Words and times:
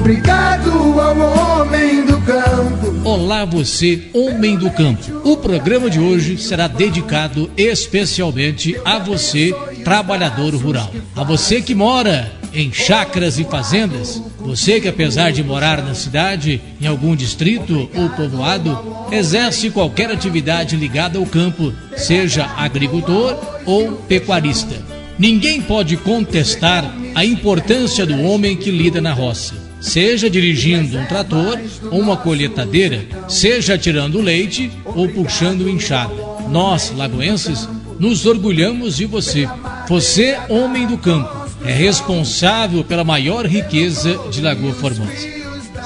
Obrigado 0.00 0.98
ao 0.98 1.60
homem 1.60 2.06
do 2.06 2.18
campo. 2.22 3.06
Olá, 3.06 3.44
você, 3.44 4.08
homem 4.14 4.56
do 4.56 4.70
campo. 4.70 5.28
O 5.28 5.36
programa 5.36 5.90
de 5.90 6.00
hoje 6.00 6.38
será 6.38 6.66
dedicado 6.66 7.50
especialmente 7.54 8.80
a 8.82 8.98
você, 8.98 9.54
trabalhador 9.84 10.54
rural. 10.54 10.90
A 11.14 11.22
você 11.22 11.60
que 11.60 11.74
mora 11.74 12.32
em 12.54 12.72
chácaras 12.72 13.38
e 13.38 13.44
fazendas, 13.44 14.22
você 14.38 14.80
que 14.80 14.88
apesar 14.88 15.32
de 15.32 15.44
morar 15.44 15.82
na 15.82 15.94
cidade, 15.94 16.62
em 16.80 16.86
algum 16.86 17.14
distrito 17.14 17.88
ou 17.94 18.08
povoado, 18.08 19.06
exerce 19.12 19.68
qualquer 19.68 20.10
atividade 20.10 20.76
ligada 20.76 21.18
ao 21.18 21.26
campo, 21.26 21.74
seja 21.94 22.46
agricultor 22.56 23.36
ou 23.66 23.92
pecuarista. 24.08 24.76
Ninguém 25.18 25.60
pode 25.60 25.98
contestar 25.98 26.90
a 27.14 27.22
importância 27.22 28.06
do 28.06 28.22
homem 28.22 28.56
que 28.56 28.70
lida 28.70 28.98
na 28.98 29.12
roça. 29.12 29.69
Seja 29.80 30.28
dirigindo 30.28 30.98
um 30.98 31.06
trator 31.06 31.58
ou 31.90 32.00
uma 32.00 32.16
colheitadeira, 32.16 33.06
seja 33.28 33.78
tirando 33.78 34.20
leite 34.20 34.70
ou 34.84 35.08
puxando 35.08 35.68
enxada. 35.68 36.14
Nós, 36.48 36.92
lagoenses, 36.94 37.68
nos 37.98 38.26
orgulhamos 38.26 38.96
de 38.96 39.06
você. 39.06 39.48
Você, 39.88 40.38
homem 40.48 40.86
do 40.86 40.98
campo 40.98 41.40
é 41.64 41.72
responsável 41.72 42.84
pela 42.84 43.04
maior 43.04 43.46
riqueza 43.46 44.18
de 44.30 44.40
Lagoa 44.40 44.72
Formosa. 44.72 45.39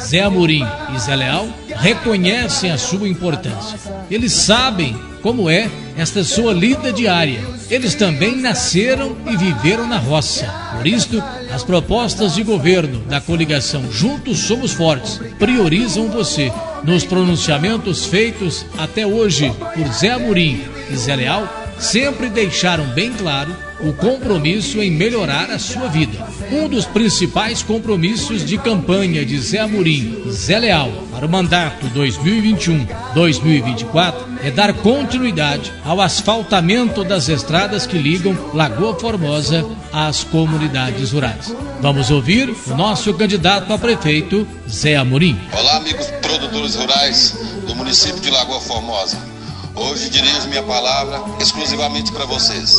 Zé 0.05 0.21
Amorim 0.21 0.67
e 0.95 0.99
Zé 0.99 1.17
Leal 1.17 1.49
reconhecem 1.77 2.71
a 2.71 2.79
sua 2.79 3.09
importância. 3.09 3.79
Eles 4.11 4.33
sabem 4.33 4.95
como 5.23 5.49
é 5.49 5.71
esta 5.97 6.23
sua 6.23 6.53
lida 6.53 6.93
diária. 6.93 7.41
Eles 7.71 7.95
também 7.95 8.37
nasceram 8.37 9.17
e 9.27 9.37
viveram 9.37 9.87
na 9.87 9.97
roça. 9.97 10.47
Por 10.77 10.87
isso, 10.87 11.23
as 11.51 11.65
propostas 11.65 12.35
de 12.35 12.43
governo 12.43 13.01
da 13.09 13.21
coligação 13.21 13.91
Juntos 13.91 14.41
Somos 14.41 14.73
Fortes 14.73 15.19
priorizam 15.39 16.11
você. 16.11 16.52
Nos 16.85 17.05
pronunciamentos 17.05 18.05
feitos 18.05 18.66
até 18.77 19.07
hoje 19.07 19.51
por 19.74 19.91
Zé 19.91 20.11
Amorim 20.11 20.63
e 20.91 20.96
Zé 20.96 21.16
Leal, 21.16 21.63
sempre 21.79 22.29
deixaram 22.29 22.87
bem 22.89 23.13
claro 23.13 23.55
o 23.80 23.93
compromisso 23.93 24.80
em 24.80 24.91
melhorar 24.91 25.51
a 25.51 25.59
sua 25.59 25.89
vida. 25.89 26.27
Um 26.51 26.67
dos 26.69 26.87
principais 26.87 27.63
compromissos 27.63 28.43
de 28.45 28.57
campanha 28.57 29.25
de 29.25 29.39
Zé 29.39 29.61
Amorim 29.61 30.25
Zé 30.30 30.59
Leal 30.59 30.91
para 31.11 31.27
o 31.27 31.29
mandato 31.29 31.87
2021-2024 31.89 34.15
é 34.43 34.51
dar 34.51 34.73
continuidade 34.75 35.73
ao 35.85 36.01
asfaltamento 36.01 37.05
das 37.05 37.29
estradas 37.29 37.87
que 37.87 37.99
ligam 37.99 38.37
Lagoa 38.55 38.99
Formosa 38.99 39.65
às 39.93 40.25
comunidades 40.25 41.13
rurais. 41.13 41.55
Vamos 41.80 42.11
ouvir 42.11 42.55
o 42.67 42.77
nosso 42.77 43.13
candidato 43.15 43.73
a 43.73 43.79
prefeito, 43.79 44.47
Zé 44.69 44.97
Amorim. 44.97 45.39
Olá, 45.52 45.77
amigos 45.77 46.07
produtores 46.23 46.75
rurais 46.75 47.39
do 47.67 47.75
município 47.75 48.21
de 48.21 48.30
Lagoa 48.30 48.61
Formosa. 48.61 49.34
Hoje 49.77 50.09
dirijo 50.09 50.47
minha 50.47 50.63
palavra 50.63 51.21
exclusivamente 51.41 52.13
para 52.13 52.25
vocês. 52.25 52.77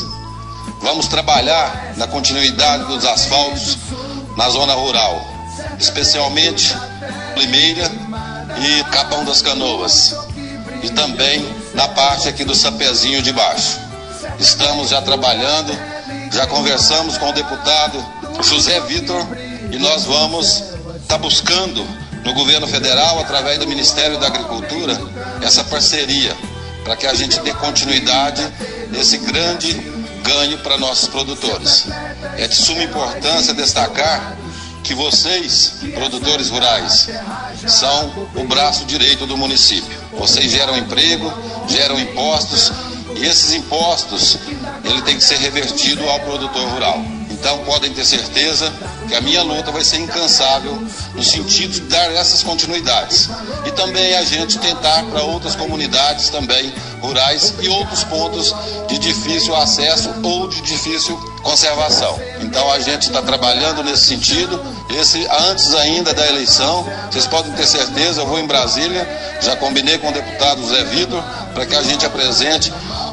Vamos 0.82 1.10
trabalhar 1.10 1.94
na 1.98 2.08
continuidade 2.08 2.86
dos 2.86 3.04
asfaltos 3.04 3.78
na 4.38 4.50
zona 4.50 4.74
rural, 4.74 5.22
especialmente 5.78 6.73
Limeira 7.36 7.92
e 8.62 8.84
Capão 8.92 9.26
das 9.26 9.42
Canoas, 9.42 10.16
e 10.84 10.90
também 10.92 11.46
na 11.73 11.90
parte 11.90 12.30
aqui 12.30 12.46
do 12.46 12.56
Sapezinho 12.56 13.22
de 13.22 13.34
Baixo. 13.34 13.78
Estamos 14.40 14.90
já 14.90 15.02
trabalhando, 15.02 15.78
já 16.32 16.48
conversamos 16.48 17.18
com 17.18 17.30
o 17.30 17.34
deputado 17.34 18.04
José 18.42 18.80
Vitor 18.82 19.22
e 19.70 19.78
nós 19.78 20.06
vamos 20.06 20.48
estar 21.02 21.08
tá 21.10 21.18
buscando 21.18 21.86
no 22.23 22.34
governo 22.34 22.68
federal, 22.68 23.20
através 23.20 23.60
do 23.60 23.68
Ministério 23.68 24.18
da 24.18 24.28
Agricultura, 24.28 24.98
essa 25.42 25.64
parceria 25.66 26.36
para 26.86 26.95
que 26.95 27.08
a 27.08 27.14
gente 27.16 27.39
dê 27.41 27.52
continuidade 27.55 28.47
nesse 28.91 29.17
grande 29.17 29.73
ganho 30.23 30.60
para 30.60 30.77
nossos 30.77 31.10
produtores. 31.10 31.87
É 32.37 32.48
de 32.48 32.55
suma 32.55 32.83
importância 32.83 33.54
destacar 33.55 34.37
que 34.83 34.93
vocês, 34.93 35.77
produtores 35.95 36.49
rurais, 36.49 37.10
são 37.67 38.30
o 38.36 38.43
braço 38.43 38.86
direito 38.86 39.26
do 39.26 39.36
município. 39.36 39.98
Vocês 40.14 40.52
geram 40.52 40.77
emprego, 40.77 41.33
geram 41.67 41.99
impostos 41.99 42.71
e 43.15 43.26
esses 43.26 43.54
impostos 43.54 44.37
ele 44.83 45.02
tem 45.02 45.17
que 45.17 45.23
ser 45.23 45.37
revertido 45.37 46.08
ao 46.08 46.20
produtor 46.20 46.70
rural. 46.70 47.04
Então 47.36 47.60
podem 47.66 47.94
ter 47.94 48.06
certeza 48.06 48.72
que 49.08 49.14
a 49.14 49.20
minha 49.20 49.44
luta 49.44 49.70
vai 49.70 49.84
ser 49.84 49.98
incansável 49.98 50.82
no 51.14 51.23
sentido 51.23 51.73
de 51.73 51.82
dar 51.82 52.10
essas 52.14 52.42
continuidades. 52.42 53.30
E 53.66 53.72
também 53.72 54.16
a 54.16 54.23
gente 54.23 54.58
tentar 54.58 55.04
para 55.04 55.22
outras 55.23 55.54
comunidades 55.54 56.30
também 56.30 56.73
rurais 57.02 57.54
e 57.60 57.68
outros 57.68 58.06
pontos 58.06 58.56
de 58.88 58.98
difícil 58.98 59.54
acesso 59.56 60.10
ou 60.23 60.48
de 60.48 60.62
difícil 60.62 61.18
conservação. 61.44 62.18
Então 62.42 62.72
a 62.72 62.80
gente 62.80 63.04
está 63.08 63.22
trabalhando 63.22 63.84
nesse 63.84 64.06
sentido. 64.06 64.60
Esse 64.90 65.28
antes 65.50 65.73
ainda 65.76 66.14
da 66.14 66.26
eleição, 66.28 66.88
vocês 67.12 67.28
podem 67.28 67.52
ter 67.52 67.67
certeza, 67.67 68.22
eu 68.22 68.28
vou 68.28 68.40
em 68.40 68.48
Brasília, 68.48 69.08
já 69.42 69.58
combinei 69.58 69.98
com 69.98 70.08
o 70.08 70.14
deputado 70.14 70.66
Zé 70.66 70.84
Vitor 70.86 71.22
para 71.54 71.66
que 71.66 71.76
a 71.76 71.84
gente 71.84 72.06
apresente 72.06 72.72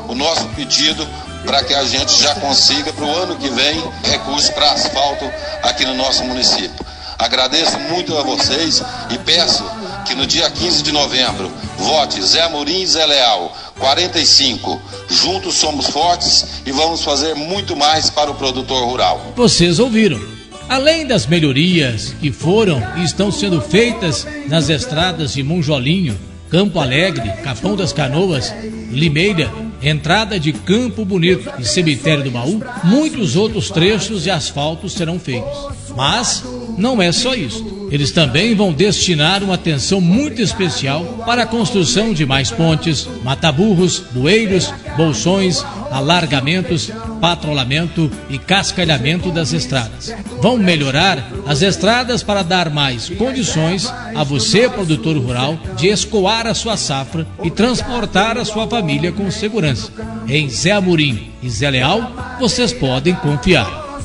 o 0.09 0.15
nosso 0.15 0.47
pedido 0.49 1.07
para 1.45 1.63
que 1.65 1.75
a 1.75 1.85
gente 1.85 2.21
já 2.21 2.35
consiga 2.37 2.93
para 2.93 3.05
o 3.05 3.17
ano 3.17 3.37
que 3.37 3.49
vem 3.49 3.83
recursos 4.05 4.51
para 4.51 4.73
asfalto 4.73 5.25
aqui 5.63 5.85
no 5.85 5.95
nosso 5.95 6.25
município. 6.25 6.85
Agradeço 7.19 7.79
muito 7.79 8.17
a 8.17 8.23
vocês 8.23 8.83
e 9.11 9.19
peço 9.19 9.65
que 10.07 10.15
no 10.15 10.27
dia 10.27 10.51
15 10.51 10.83
de 10.83 10.91
novembro 10.91 11.51
vote 11.79 12.21
Zé 12.23 12.43
Amorim 12.43 12.83
e 12.83 12.87
Zé 12.87 13.07
Leal, 13.07 13.57
45. 13.79 14.81
Juntos 15.09 15.55
somos 15.55 15.87
fortes 15.87 16.63
e 16.67 16.73
vamos 16.73 17.03
fazer 17.05 17.35
muito 17.35 17.77
mais 17.77 18.11
para 18.11 18.31
o 18.31 18.35
produtor 18.35 18.85
rural. 18.85 19.33
Vocês 19.37 19.79
ouviram? 19.79 20.21
Além 20.69 21.07
das 21.07 21.27
melhorias 21.27 22.15
que 22.21 22.33
foram 22.33 22.83
e 22.97 23.05
estão 23.05 23.31
sendo 23.31 23.61
feitas 23.61 24.27
nas 24.49 24.69
estradas 24.69 25.35
de 25.35 25.43
Monjolinho, 25.43 26.19
Campo 26.51 26.81
Alegre, 26.81 27.31
Capão 27.43 27.77
das 27.77 27.93
Canoas, 27.93 28.53
Limeira 28.91 29.51
entrada 29.83 30.39
de 30.39 30.53
Campo 30.53 31.05
Bonito 31.05 31.51
e 31.59 31.65
Cemitério 31.65 32.25
do 32.25 32.31
Baú, 32.31 32.63
muitos 32.85 33.37
outros 33.37 33.71
trechos 33.71 34.23
de 34.23 34.31
asfalto 34.31 34.89
serão 34.89 35.19
feitos. 35.19 35.69
Mas 35.97 36.45
não 36.79 37.03
é 37.03 37.13
só 37.13 37.35
isso. 37.35 37.89
Eles 37.91 38.11
também 38.11 38.55
vão 38.55 38.73
destinar 38.73 39.43
uma 39.43 39.55
atenção 39.55 40.01
muito 40.01 40.41
especial 40.41 41.05
para 41.27 41.43
a 41.43 41.47
construção 41.47 42.15
de 42.15 42.25
mais 42.25 42.51
pontes, 42.51 43.07
mataburros, 43.23 44.03
bueiros, 44.13 44.73
bolsões, 44.97 45.63
alargamentos, 45.91 46.91
patrulhamento 47.23 48.11
e 48.29 48.37
cascalhamento 48.37 49.31
das 49.31 49.53
estradas. 49.53 50.13
Vão 50.41 50.57
melhorar 50.57 51.25
as 51.47 51.63
estradas 51.63 52.21
para 52.21 52.43
dar 52.43 52.69
mais 52.69 53.09
condições 53.11 53.89
a 54.13 54.25
você, 54.25 54.69
produtor 54.69 55.17
rural, 55.17 55.57
de 55.77 55.87
escoar 55.87 56.49
a 56.49 56.55
sua 56.55 56.77
safra 56.77 57.25
e 57.45 57.49
transportar 57.49 58.37
a 58.37 58.45
sua 58.45 58.67
família 58.67 59.13
com 59.13 59.31
segurança. 59.31 59.93
Em 60.27 60.51
Zé 60.51 60.73
Amorim 60.73 61.31
e 61.41 61.49
Zé 61.49 61.71
Leal, 61.71 62.13
vocês 62.41 62.73
podem 62.73 63.15
confiar. 63.15 64.01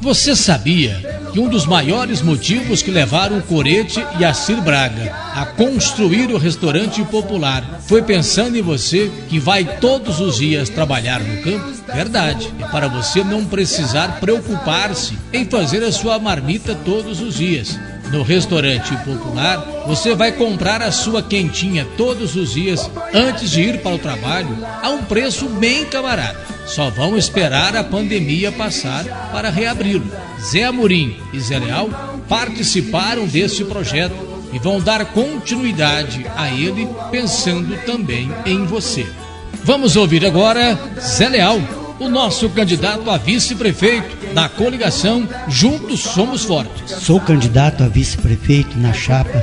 Você 0.00 0.34
sabia 0.34 1.07
que 1.32 1.40
um 1.40 1.48
dos 1.48 1.66
maiores 1.66 2.22
motivos 2.22 2.82
que 2.82 2.90
levaram 2.90 3.40
Corete 3.40 4.04
e 4.18 4.24
Assir 4.24 4.60
Braga 4.60 5.12
a 5.34 5.44
construir 5.46 6.30
o 6.32 6.38
restaurante 6.38 7.02
popular 7.04 7.80
foi 7.86 8.02
pensando 8.02 8.56
em 8.56 8.62
você 8.62 9.10
que 9.28 9.38
vai 9.38 9.64
todos 9.78 10.20
os 10.20 10.36
dias 10.38 10.68
trabalhar 10.68 11.20
no 11.20 11.42
campo? 11.42 11.72
Verdade. 11.92 12.52
É 12.60 12.66
para 12.66 12.88
você 12.88 13.24
não 13.24 13.44
precisar 13.44 14.20
preocupar-se 14.20 15.18
em 15.32 15.44
fazer 15.44 15.82
a 15.82 15.92
sua 15.92 16.18
marmita 16.18 16.74
todos 16.74 17.20
os 17.20 17.34
dias. 17.34 17.78
No 18.10 18.22
restaurante 18.22 18.96
popular, 19.04 19.84
você 19.86 20.14
vai 20.14 20.32
comprar 20.32 20.80
a 20.80 20.90
sua 20.90 21.22
quentinha 21.22 21.86
todos 21.96 22.36
os 22.36 22.52
dias 22.52 22.90
antes 23.12 23.50
de 23.50 23.60
ir 23.60 23.82
para 23.82 23.94
o 23.94 23.98
trabalho 23.98 24.56
a 24.82 24.88
um 24.88 25.04
preço 25.04 25.46
bem 25.48 25.84
camarada. 25.84 26.38
Só 26.66 26.90
vão 26.90 27.16
esperar 27.16 27.76
a 27.76 27.84
pandemia 27.84 28.50
passar 28.50 29.04
para 29.32 29.50
reabri-lo. 29.50 30.10
Zé 30.40 30.64
Amorim 30.64 31.16
e 31.32 31.40
Zé 31.40 31.58
Leal 31.58 31.88
participaram 32.28 33.26
desse 33.26 33.64
projeto 33.64 34.16
e 34.52 34.58
vão 34.58 34.80
dar 34.80 35.04
continuidade 35.06 36.26
a 36.36 36.50
ele 36.50 36.88
pensando 37.10 37.76
também 37.84 38.30
em 38.46 38.64
você. 38.64 39.06
Vamos 39.64 39.96
ouvir 39.96 40.24
agora 40.24 40.78
Zé 41.00 41.28
Leal, 41.28 41.60
o 41.98 42.08
nosso 42.08 42.48
candidato 42.50 43.10
a 43.10 43.16
vice-prefeito 43.16 44.32
da 44.34 44.48
coligação 44.48 45.28
Juntos 45.48 46.00
Somos 46.00 46.44
Fortes. 46.44 46.92
Sou 47.02 47.20
candidato 47.20 47.82
a 47.82 47.88
vice-prefeito 47.88 48.78
na 48.78 48.92
chapa 48.92 49.42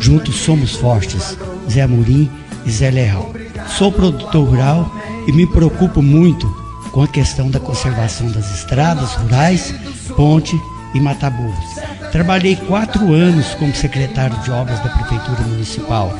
Juntos 0.00 0.36
Somos 0.36 0.72
Fortes, 0.72 1.36
Zé 1.70 1.82
Amorim 1.82 2.30
e 2.66 2.70
Zé 2.70 2.90
Leal. 2.90 3.32
Sou 3.78 3.92
produtor 3.92 4.48
rural 4.48 4.92
e 5.26 5.32
me 5.32 5.46
preocupo 5.46 6.02
muito 6.02 6.46
com 6.90 7.02
a 7.02 7.08
questão 7.08 7.48
da 7.48 7.60
conservação 7.60 8.30
das 8.32 8.52
estradas 8.52 9.12
rurais, 9.14 9.74
ponte 10.16 10.54
e 10.94 11.00
Mataburros. 11.00 11.80
Trabalhei 12.10 12.56
quatro 12.56 13.12
anos 13.14 13.54
como 13.54 13.74
secretário 13.74 14.36
de 14.40 14.50
obras 14.50 14.80
da 14.80 14.90
Prefeitura 14.90 15.42
Municipal. 15.42 16.14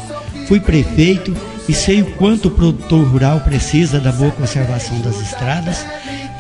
Fui 0.47 0.61
prefeito 0.61 1.37
e 1.69 1.73
sei 1.73 2.03
o 2.03 2.13
quanto 2.13 2.49
o 2.49 2.51
produtor 2.51 3.07
rural 3.07 3.41
precisa 3.41 4.01
da 4.01 4.13
boa 4.13 4.31
conservação 4.33 5.01
das 5.01 5.21
estradas 5.21 5.87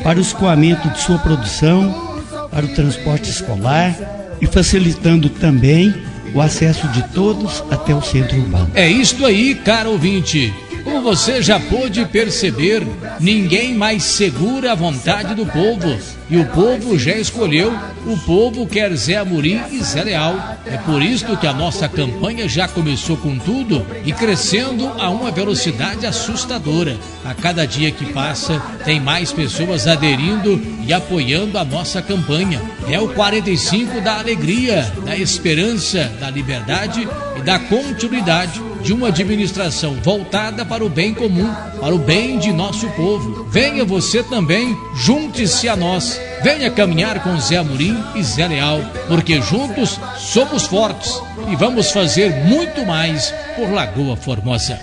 para 0.02 0.18
o 0.18 0.22
escoamento 0.22 0.88
de 0.90 1.00
sua 1.00 1.18
produção, 1.18 2.20
para 2.50 2.66
o 2.66 2.74
transporte 2.74 3.30
escolar 3.30 3.94
e 4.40 4.46
facilitando 4.46 5.28
também 5.28 5.94
o 6.34 6.40
acesso 6.40 6.88
de 6.88 7.02
todos 7.08 7.62
até 7.70 7.94
o 7.94 8.02
centro 8.02 8.38
urbano. 8.38 8.70
É 8.74 8.88
isto 8.88 9.24
aí, 9.24 9.54
caro 9.54 9.90
ouvinte. 9.90 10.52
Como 10.84 11.00
você 11.00 11.40
já 11.40 11.60
pôde 11.60 12.04
perceber, 12.06 12.86
ninguém 13.20 13.74
mais 13.74 14.02
segura 14.02 14.72
a 14.72 14.74
vontade 14.74 15.34
do 15.34 15.46
povo. 15.46 15.96
E 16.28 16.36
o 16.36 16.46
povo 16.46 16.98
já 16.98 17.14
escolheu, 17.16 17.72
o 18.06 18.16
povo 18.18 18.66
quer 18.66 18.92
Zé 18.96 19.16
Amorim 19.16 19.60
e 19.70 19.82
Zé 19.82 20.02
Leal. 20.02 20.34
É 20.66 20.78
por 20.78 21.02
isso 21.02 21.36
que 21.36 21.46
a 21.46 21.52
nossa 21.52 21.88
campanha 21.88 22.48
já 22.48 22.66
começou 22.66 23.16
com 23.16 23.38
tudo 23.38 23.86
e 24.04 24.12
crescendo 24.12 24.88
a 24.98 25.10
uma 25.10 25.30
velocidade 25.30 26.06
assustadora. 26.06 26.96
A 27.24 27.34
cada 27.34 27.66
dia 27.66 27.90
que 27.90 28.12
passa, 28.12 28.60
tem 28.84 28.98
mais 28.98 29.30
pessoas 29.30 29.86
aderindo 29.86 30.60
e 30.86 30.92
apoiando 30.92 31.58
a 31.58 31.64
nossa 31.64 32.00
campanha. 32.00 32.60
É 32.88 32.98
o 32.98 33.08
45 33.10 34.00
da 34.00 34.18
alegria, 34.18 34.90
da 35.04 35.16
esperança, 35.16 36.10
da 36.18 36.30
liberdade 36.30 37.06
e 37.36 37.42
da 37.42 37.58
continuidade 37.58 38.71
de 38.82 38.92
uma 38.92 39.08
administração 39.08 39.94
voltada 40.02 40.64
para 40.64 40.84
o 40.84 40.88
bem 40.88 41.14
comum, 41.14 41.52
para 41.80 41.94
o 41.94 41.98
bem 41.98 42.38
de 42.38 42.52
nosso 42.52 42.88
povo. 42.90 43.44
Venha 43.50 43.84
você 43.84 44.22
também, 44.22 44.76
junte-se 44.94 45.68
a 45.68 45.76
nós. 45.76 46.20
Venha 46.42 46.70
caminhar 46.70 47.22
com 47.22 47.38
Zé 47.38 47.58
Amorim 47.58 47.96
e 48.14 48.22
Zé 48.22 48.48
Leal, 48.48 48.80
porque 49.06 49.40
juntos 49.40 49.98
somos 50.18 50.64
fortes 50.64 51.20
e 51.48 51.56
vamos 51.56 51.90
fazer 51.92 52.30
muito 52.44 52.84
mais 52.84 53.32
por 53.54 53.70
Lagoa 53.70 54.16
Formosa. 54.16 54.80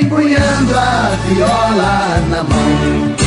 Empunhando 0.00 0.76
a 0.76 1.16
viola 1.28 2.20
na 2.30 2.42
mão. 2.44 3.21